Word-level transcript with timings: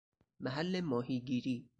محل 0.39 0.81
ماهیگیری 0.81 1.65